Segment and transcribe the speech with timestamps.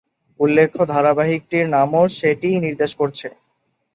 [0.39, 3.27] উল্লেখ্য, ধারাবাহিকটির নামও সেটিই নির্দেশ করছে।